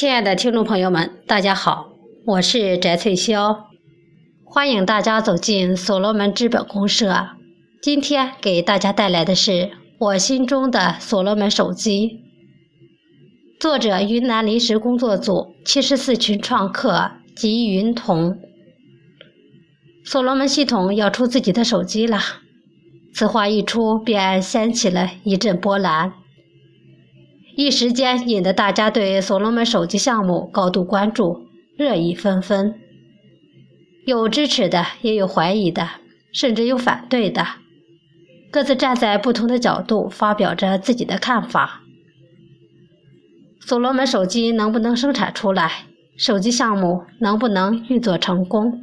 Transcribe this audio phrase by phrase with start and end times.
[0.00, 1.90] 亲爱的听众朋友们，大家好，
[2.24, 3.64] 我是翟翠霄，
[4.46, 7.28] 欢迎大家走进所罗门资本公社。
[7.82, 12.22] 今天给大家带来的是我心中的所罗门手机，
[13.60, 18.38] 作者云南临时工作组七十四群创客吉云彤。
[20.06, 22.18] 所罗门系统要出自己的手机了，
[23.12, 26.14] 此话一出，便掀起了一阵波澜。
[27.56, 32.74] 一时间引得大家对所罗门手机项目高度关注，热议纷纷。
[34.06, 35.88] 有支持的，也有怀疑的，
[36.32, 37.46] 甚至有反对的，
[38.50, 41.82] 各自站在不同的角度发表着自己的看法。
[43.60, 45.86] 所罗门手机能不能生产出来？
[46.16, 48.80] 手机项目能不能运作成功？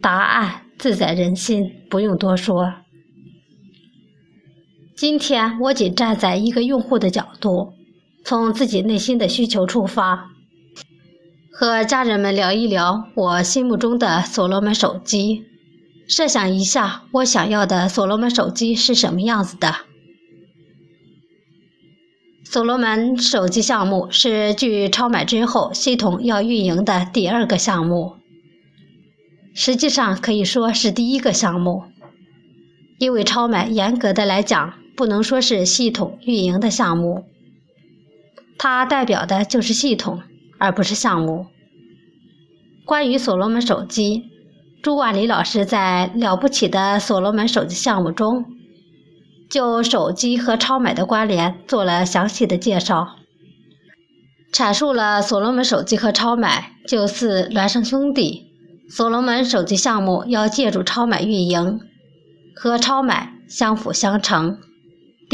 [0.00, 2.74] 答案自在人心，不用多说。
[4.96, 7.72] 今天我仅站在一个用户的角度，
[8.24, 10.30] 从自己内心的需求出发，
[11.50, 15.46] 和家人们聊一聊我心目中的所罗门手机。
[16.06, 19.74] 设想一下，我想要的所罗门手机是什么样子的？
[22.44, 28.14] 所罗门手机项目是继超买之后系统要运营的第二个项目，
[29.54, 31.82] 实际上可以说是第一个项目，
[32.98, 34.74] 因为超买严格的来讲。
[34.96, 37.24] 不能说是系统运营的项目，
[38.58, 40.22] 它代表的就是系统，
[40.58, 41.46] 而不是项目。
[42.84, 44.24] 关于所罗门手机，
[44.82, 48.44] 朱万里老师在《了不起的所罗门手机项目》中，
[49.50, 53.16] 就手机和超买的关联做了详细的介绍，
[54.52, 58.52] 阐述了所罗门手机和超买就似孪生兄弟，
[58.88, 61.80] 所罗门手机项目要借助超买运营，
[62.54, 64.58] 和超买相辅相成。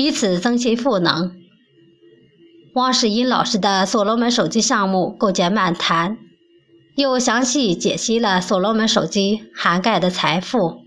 [0.01, 1.37] 彼此增信赋能。
[2.73, 6.17] 汪世英老师的所罗门手机项目构建漫谈，
[6.97, 10.81] 又详细解析了所罗门手机涵盖的财富、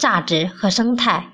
[0.00, 1.32] 价值和生态，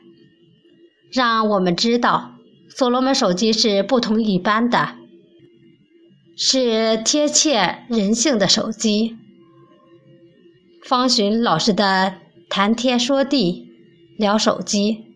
[1.10, 2.32] 让我们知道
[2.68, 4.96] 所罗门手机是不同一般的，
[6.36, 9.16] 是贴切人性的手机。
[10.84, 12.16] 方寻老师的
[12.50, 13.68] 谈天说地，
[14.18, 15.11] 聊手机。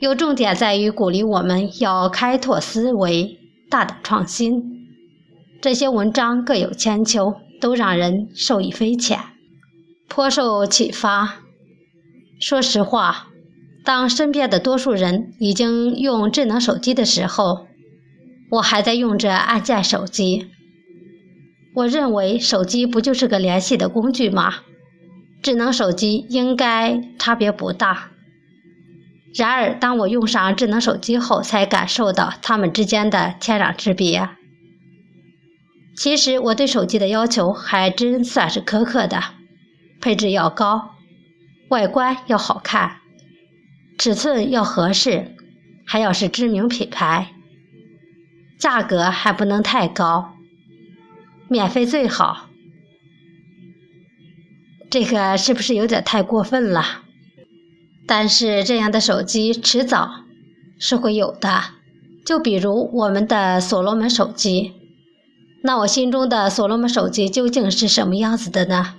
[0.00, 3.38] 有重点在于鼓励我们要开拓思维，
[3.68, 4.88] 大胆创新。
[5.60, 9.18] 这些文章各有千秋，都让人受益匪浅，
[10.08, 11.42] 颇受启发。
[12.40, 13.28] 说实话，
[13.84, 17.66] 当身边的多数人已经用智能手机的时候，
[18.52, 20.46] 我还在用着按键手机。
[21.74, 24.54] 我认为手机不就是个联系的工具吗？
[25.42, 28.12] 智能手机应该差别不大。
[29.34, 34.28] 然而，当我用上智能手机后，才感受到它们之间的天壤之别。
[35.96, 39.22] 其实，我对手机的要求还真算是苛刻的：
[40.00, 40.96] 配置要高，
[41.68, 42.96] 外观要好看，
[43.98, 45.36] 尺寸要合适，
[45.86, 47.34] 还要是知名品牌，
[48.58, 50.32] 价格还不能太高，
[51.48, 52.48] 免费最好。
[54.90, 57.02] 这个是不是有点太过分了？
[58.06, 60.10] 但是这样的手机迟早
[60.78, 61.62] 是会有的，
[62.24, 64.72] 就比如我们的所罗门手机。
[65.62, 68.94] 那我心中的所罗门手机究竟是什么样子的呢？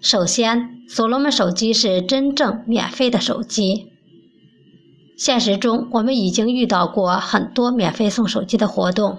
[0.00, 3.88] 首先，所罗门手机是真正免费的手机。
[5.16, 9.18] 现实中，我们已经遇到过很多免费送手机的活动。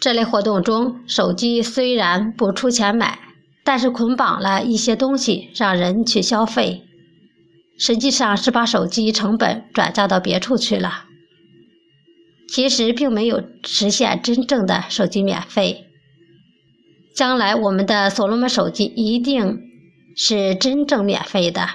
[0.00, 3.20] 这类活动中，手机虽然不出钱买，
[3.62, 6.82] 但是捆绑了一些东西让人去消费。
[7.76, 11.04] 实际上是把手机成本转嫁到别处去了，
[12.48, 15.86] 其实并没有实现真正的手机免费。
[17.16, 19.60] 将来我们的所罗门手机一定
[20.16, 21.68] 是真正免费的，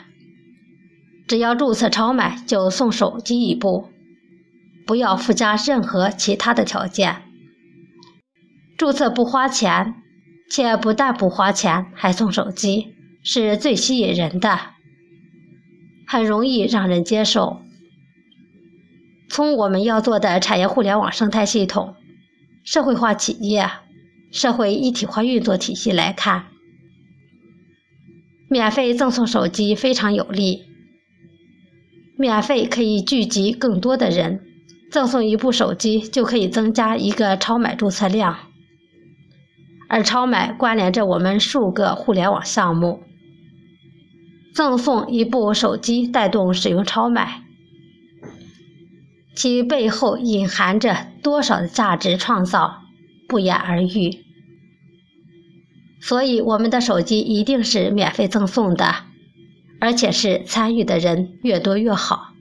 [1.28, 3.90] 只要注册超买就送手机一部，
[4.86, 7.24] 不要附加任何其他的条件。
[8.78, 9.96] 注册不花钱，
[10.50, 14.60] 且不但不花钱还送手机，是最吸引人的。
[16.12, 17.62] 很容易让人接受。
[19.30, 21.94] 从我们要做的产业互联网生态系统、
[22.64, 23.70] 社会化企业、
[24.32, 26.46] 社会一体化运作体系来看，
[28.50, 30.64] 免费赠送手机非常有利。
[32.18, 34.42] 免费可以聚集更多的人，
[34.92, 38.36] 赠送一部手机就可以增加一个超买注册量，
[39.88, 43.04] 而超买关联着我们数个互联网项目。
[44.54, 47.44] 赠送一部手机，带动使用超买，
[49.36, 52.82] 其背后隐含着多少的价值创造，
[53.28, 54.26] 不言而喻。
[56.02, 58.96] 所以，我们的手机一定是免费赠送的，
[59.80, 62.34] 而且是参与的人越多越好。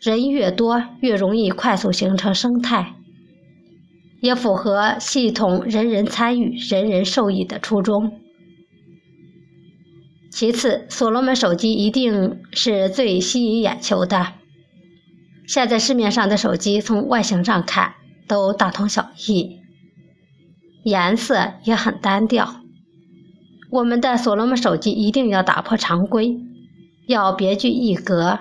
[0.00, 2.96] 人越多，越容易快速形成生态，
[4.20, 8.18] 也符合系统人人参与、人人受益的初衷。
[10.32, 14.32] 其次，所罗门手机一定是最吸引眼球的。
[15.46, 17.96] 现在市面上的手机，从外形上看
[18.26, 19.58] 都大同小异，
[20.84, 22.62] 颜色也很单调。
[23.70, 26.38] 我们的所罗门手机一定要打破常规，
[27.06, 28.38] 要别具一格。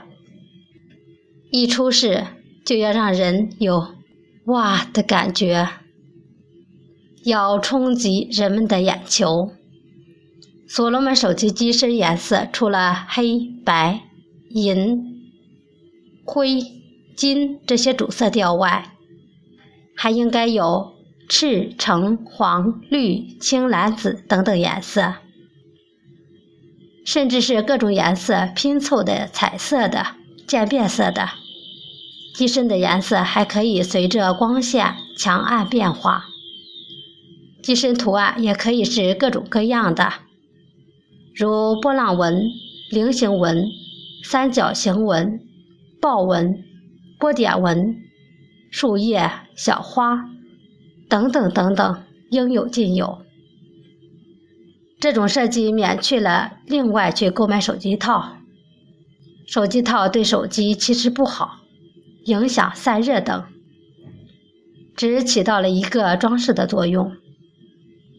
[1.52, 2.26] 一出世
[2.66, 3.90] 就要让人有
[4.48, 5.68] “哇”的感觉，
[7.26, 9.52] 要冲击人们的眼球。
[10.73, 14.03] 所罗门手机机身颜色除了黑白、
[14.51, 15.21] 银、
[16.23, 16.62] 灰、
[17.13, 18.95] 金这些主色调外，
[19.97, 20.94] 还应该有
[21.27, 25.15] 赤、橙、黄、绿、青、蓝、紫等等颜色，
[27.03, 30.15] 甚至是各种颜色拼凑的彩色的、
[30.47, 31.31] 渐变色的。
[32.33, 36.27] 机身的颜色还可以随着光线强暗变化，
[37.62, 40.13] 机身图案也可以是各种各样的，
[41.42, 42.52] 如波浪纹、
[42.92, 43.66] 菱形纹、
[44.24, 45.40] 三角形纹、
[46.00, 46.64] 豹纹、
[47.18, 47.96] 波点纹、
[48.70, 50.30] 树叶、小花
[51.10, 53.24] 等等等等，应有尽有。
[55.00, 58.38] 这种设计免去了另外去购买手机套，
[59.48, 61.58] 手机套对手机其实不好。
[62.26, 63.46] 影响散热等，
[64.96, 67.14] 只起到了一个装饰的作用，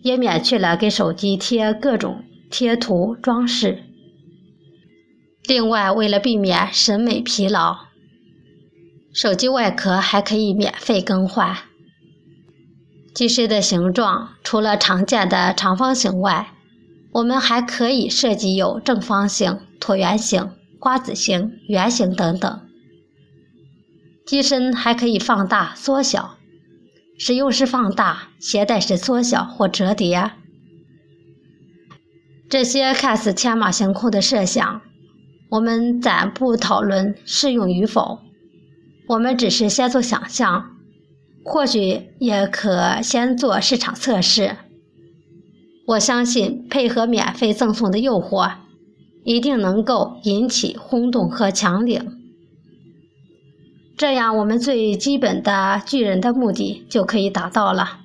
[0.02, 3.82] 也免去了给手机贴各种贴图装饰。
[5.44, 7.86] 另外，为了避免审美疲劳，
[9.14, 11.56] 手机外壳还可以免费更换。
[13.14, 16.52] 机身的形状除了常见的长方形外，
[17.14, 22.60] 我们还可以设计有正方形、椭圆形、瓜子形、圆形等等。
[24.26, 26.36] 机身还可以放大、缩小，
[27.18, 30.32] 使用时放大，携带时缩小或折叠。
[32.52, 34.82] 这些看似天马行空的设想，
[35.48, 38.18] 我们暂不讨论适用与否。
[39.08, 40.76] 我们只是先做想象，
[41.42, 44.56] 或许也可先做市场测试。
[45.86, 48.52] 我相信，配合免费赠送的诱惑，
[49.24, 52.18] 一定能够引起轰动和抢领。
[53.96, 58.01] 这样，我们最基本的巨人的目的就可以达到了。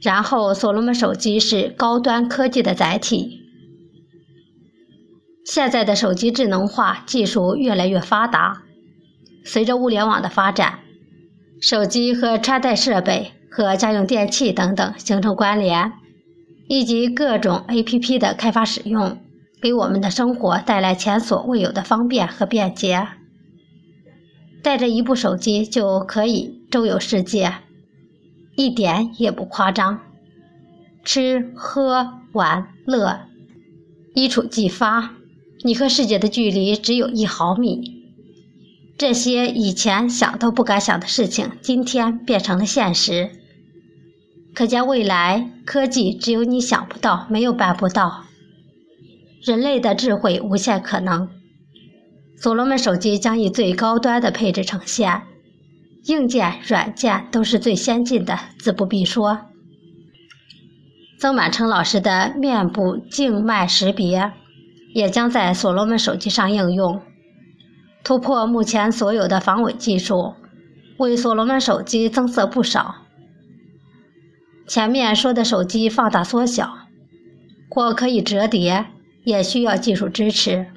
[0.00, 3.40] 然后，所罗门手机是高端科技的载体。
[5.44, 8.62] 现在的手机智能化技术越来越发达，
[9.44, 10.80] 随着物联网的发展，
[11.60, 15.92] 手机和穿戴设备和家用电器等等形成关联，
[16.68, 19.18] 以及各种 APP 的开发使用，
[19.60, 23.08] 给我们的生活带来前所未有的方便和便捷。
[24.62, 27.54] 带着一部手机就可以周游世界，
[28.58, 30.00] 一点也不夸张。
[31.04, 33.20] 吃喝玩乐，
[34.16, 35.14] 一触即发，
[35.62, 38.02] 你和世界的距离只有一毫米。
[38.98, 43.30] 这些以前想都不敢想的事情，今天变成了现实。
[44.56, 48.24] 可见未来科技只有你想不到，没有办不到。
[49.40, 51.30] 人类的智慧无限可能。
[52.36, 55.22] 所罗门手机将以最高端的配置呈现，
[56.08, 59.40] 硬件、软件都是最先进的，自不必说。
[61.20, 64.32] 曾满成老师的面部静脉识别
[64.94, 67.02] 也将在所罗门手机上应用，
[68.02, 70.34] 突破目前所有的防伪技术，
[70.98, 72.94] 为所罗门手机增色不少。
[74.66, 76.72] 前面说的手机放大、缩小
[77.68, 78.86] 或可以折叠，
[79.24, 80.68] 也需要技术支持。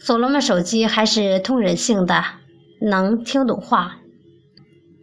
[0.00, 2.24] 所罗门手机还是通人性的，
[2.80, 3.98] 能听懂话，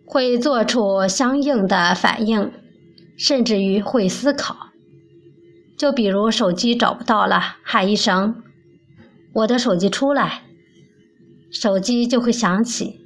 [0.05, 2.51] 会做出相应的反应，
[3.17, 4.55] 甚至于会思考。
[5.77, 8.43] 就比如手机找不到了，喊一声
[9.33, 10.43] “我的手机出来”，
[11.51, 13.01] 手机就会响起，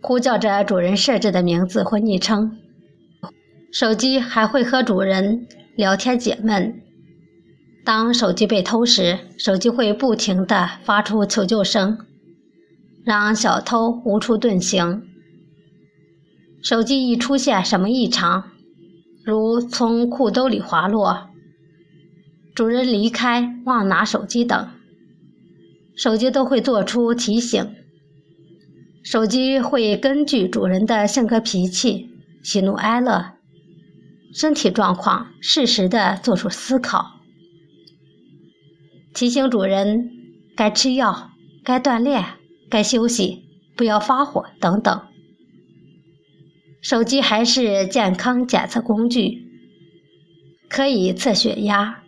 [0.00, 2.56] 呼叫着主人设置的名字或昵称。
[3.72, 6.80] 手机还会和主人聊天解闷。
[7.84, 11.98] 当手机被偷时，手机会不停地发出求救声，
[13.04, 15.02] 让小偷无处遁形。
[16.62, 18.50] 手机一出现什么异常，
[19.22, 21.28] 如从裤兜里滑落、
[22.54, 24.68] 主人离开忘拿手机等，
[25.94, 27.74] 手机都会做出提醒。
[29.02, 32.08] 手机会根据主人的性格脾气、
[32.42, 33.34] 喜怒哀乐、
[34.32, 37.20] 身体状况，适时的做出思考，
[39.12, 40.10] 提醒主人
[40.56, 41.32] 该吃药、
[41.62, 42.24] 该锻炼、
[42.74, 43.44] 该休息、
[43.76, 45.02] 不要发火等等。
[46.82, 49.44] 手机还是健康检测工具，
[50.68, 52.02] 可以测血压、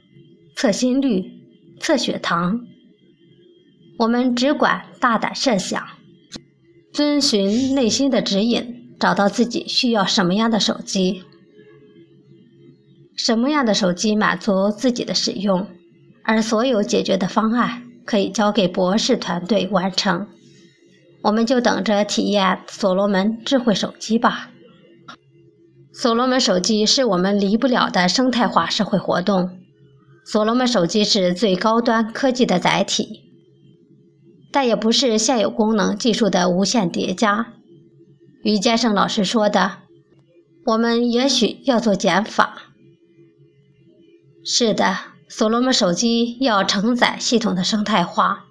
[0.56, 1.22] 测心率、
[1.78, 2.62] 测血糖。
[3.96, 5.80] 我们只管大胆设想。
[6.92, 11.22] 遵循内心的指引，找到自己需要什么样的手机，
[13.14, 15.68] 什么样的手机满足自己的使用，
[16.24, 20.26] 而所有解决的方案可以交给博士团队完成。
[21.26, 24.50] 我们就等着体验所罗门智慧手机吧。
[25.92, 29.58] 所罗门手机是我们离不了的生态化社会活动。
[30.24, 33.24] 所罗门手机是最高端科技的载体。
[34.52, 37.52] 但也不是现有功能技术的无限叠加。
[38.44, 39.78] 于坚胜老师说的
[40.66, 42.72] ：“我们也许要做减法。”
[44.46, 44.96] 是的，
[45.28, 48.45] 所罗门手机要承载系统的生态化，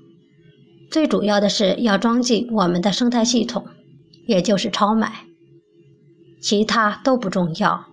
[0.96, 3.66] 最主要的是要装进我们的生态系统，
[4.28, 5.26] 也就是超买，
[6.42, 7.88] 其他都不重要。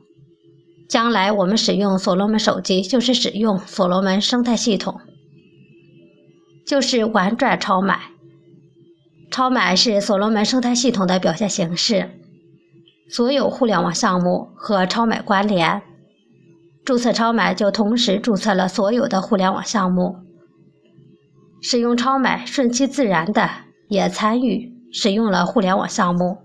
[0.89, 5.01] 将来我们使用所罗门手机，就是使用所罗门生态系统。
[6.65, 7.99] 就是玩转超买，
[9.33, 12.09] 超买是所罗门生态系统的表现形式。
[13.11, 15.83] 所有互联网项目和超买关联，
[16.85, 20.19] 注册超买就同时注册了所有的互联网项目。
[21.63, 23.49] 使用超买顺其自然的
[23.89, 26.39] 也参与使用了互联网项目。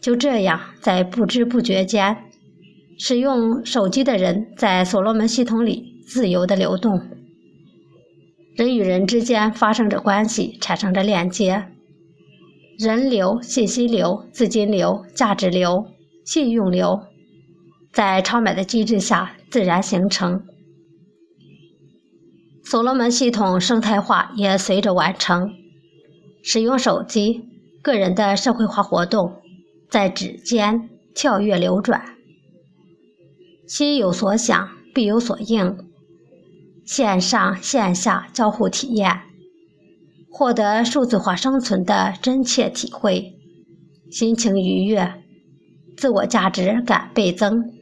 [0.00, 2.16] 就这样，在不知不觉间，
[2.98, 7.00] 使用手机的人在所罗门系统里自由的流动。
[8.56, 11.66] 人与人之间发生着关系，产生着链接，
[12.78, 15.86] 人流、信息流、资金流、价值流、
[16.24, 17.00] 信用流，
[17.92, 20.42] 在超买的机制下自然形成。
[22.64, 25.52] 所罗门系统生态化也随着完成。
[26.42, 27.44] 使用手机，
[27.82, 29.42] 个人的社会化活动
[29.90, 32.16] 在指尖跳跃流转，
[33.66, 35.76] 心有所想，必有所应。
[36.84, 39.22] 线上线下交互体验，
[40.30, 43.38] 获得数字化生存的真切体会，
[44.10, 45.22] 心情愉悦，
[45.96, 47.72] 自我价值感倍增。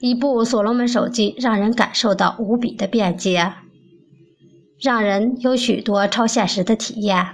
[0.00, 3.52] 一部所罗门手机让人感受到无比的便捷，
[4.80, 7.26] 让人有许多超现实的体验。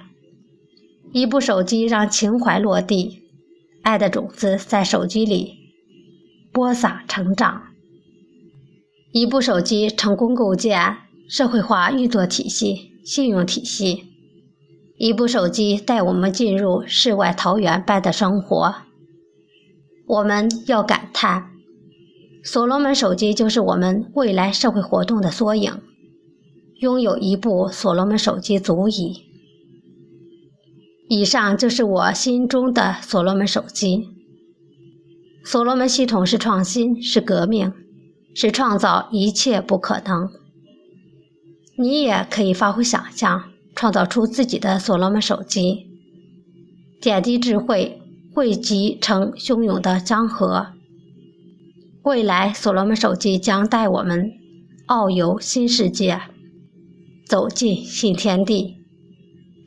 [1.12, 3.22] 一部手机让情怀落地，
[3.82, 5.54] 爱的种子在手机里
[6.52, 7.62] 播撒成长。
[9.12, 10.96] 一部手机成功构建
[11.28, 14.04] 社会化运作体系、信用体系。
[14.98, 18.74] 一部手机带我们进入世外桃源般的生活。
[20.06, 21.50] 我们要感叹，
[22.46, 25.82] 所罗门手机就是我们未来社会活动的缩影。
[26.76, 29.24] 拥有一部所罗门手机足矣。
[31.08, 34.10] 以上就是我心中的所罗门手机。
[35.44, 37.72] 所罗门系统是创新，是革命。
[38.32, 40.30] 是创造一切不可能。
[41.78, 45.86] 你也可以发挥想象，创造出自己的所罗门手机。
[47.00, 48.00] 点滴智慧
[48.32, 50.75] 汇集成汹涌的江河。
[52.06, 54.30] 未来，所罗门手机将带我们
[54.86, 56.20] 遨游新世界，
[57.26, 58.76] 走进新天地，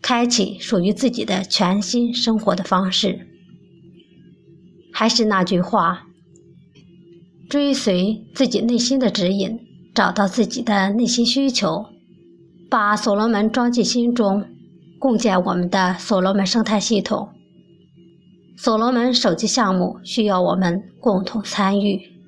[0.01, 3.27] 开启属于自己的全新生活的方式。
[4.93, 6.05] 还是那句话。
[7.49, 9.59] 追随自己内心的指引，
[9.93, 11.87] 找到自己的内心需求，
[12.69, 14.45] 把所罗门装进心中，
[14.97, 17.27] 共建我们的所罗门生态系统。
[18.55, 22.18] 所罗门手机项目需要我们共同参与。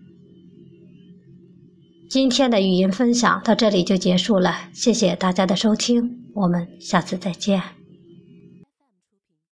[2.12, 7.81] 今天的语音分享到这里就结束了，谢谢大家的收听，我们下次再见。